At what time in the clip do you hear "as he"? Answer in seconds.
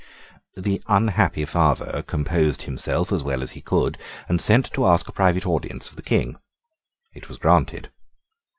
3.43-3.61